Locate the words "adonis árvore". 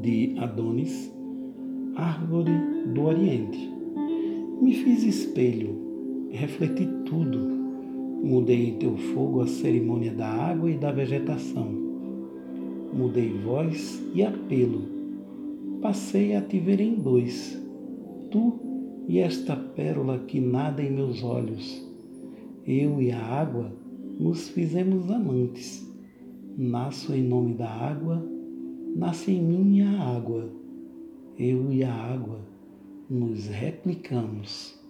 0.38-2.52